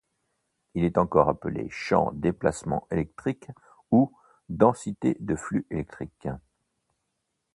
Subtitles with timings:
[0.73, 3.45] Il est encore appelé champ déplacement électrique
[3.91, 4.11] ou
[4.49, 6.27] densité de flux électrique.